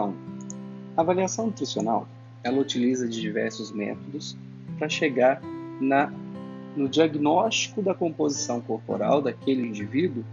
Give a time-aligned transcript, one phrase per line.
[0.00, 2.06] A avaliação nutricional,
[2.42, 4.36] ela utiliza de diversos métodos
[4.78, 5.40] para chegar
[5.80, 6.12] na,
[6.76, 10.24] no diagnóstico da composição corporal daquele indivíduo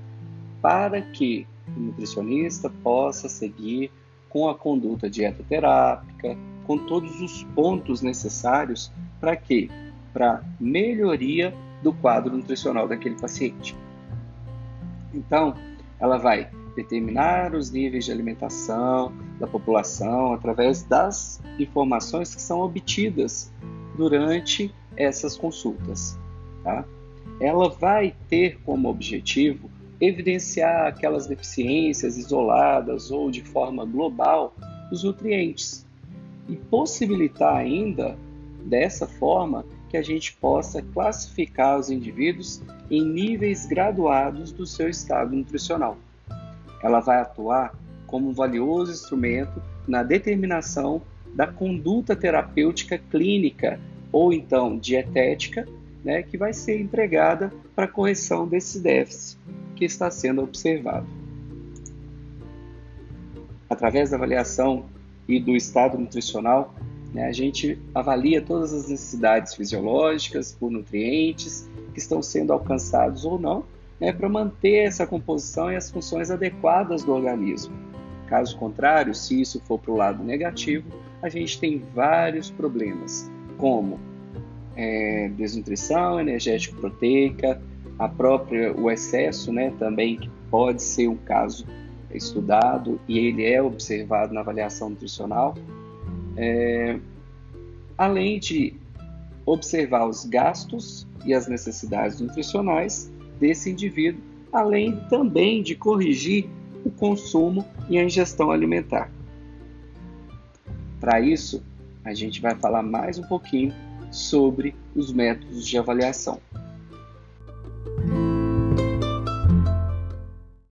[0.62, 3.92] para que o nutricionista possa seguir
[4.30, 9.70] com a conduta dietoterápica, com todos os pontos necessários para quê?
[10.14, 13.76] Para melhoria do quadro nutricional daquele paciente.
[15.14, 15.56] Então,
[16.00, 23.52] ela vai determinar os níveis de alimentação da população através das informações que são obtidas
[23.96, 26.18] durante essas consultas.
[26.64, 26.86] Tá?
[27.40, 29.70] Ela vai ter como objetivo
[30.00, 34.56] evidenciar aquelas deficiências isoladas ou de forma global
[34.90, 35.86] dos nutrientes
[36.48, 38.18] e possibilitar ainda
[38.64, 45.36] dessa forma que a gente possa classificar os indivíduos em níveis graduados do seu estado
[45.36, 45.98] nutricional.
[46.82, 47.74] Ela vai atuar
[48.08, 51.02] como um valioso instrumento na determinação
[51.34, 53.80] da conduta terapêutica clínica
[54.12, 55.68] ou então dietética,
[56.04, 59.38] né, que vai ser empregada para correção desse déficit
[59.76, 61.06] que está sendo observado.
[63.70, 64.86] Através da avaliação
[65.28, 66.74] e do estado nutricional,
[67.14, 73.40] né, a gente avalia todas as necessidades fisiológicas por nutrientes que estão sendo alcançados ou
[73.40, 73.64] não,
[74.00, 77.74] né, para manter essa composição e as funções adequadas do organismo.
[78.28, 80.88] Caso contrário, se isso for para o lado negativo,
[81.22, 84.00] a gente tem vários problemas, como
[84.76, 87.62] é, desnutrição energético-proteica,
[87.98, 91.66] a própria o excesso, né, também que pode ser um caso
[92.12, 95.56] estudado e ele é observado na avaliação nutricional,
[96.38, 96.98] é,
[97.98, 98.74] além de
[99.46, 104.22] observar os gastos e as necessidades nutricionais desse indivíduo,
[104.52, 106.48] além também de corrigir
[106.84, 109.12] o consumo e a ingestão alimentar.
[111.00, 111.64] Para isso,
[112.04, 113.74] a gente vai falar mais um pouquinho
[114.12, 116.40] sobre os métodos de avaliação.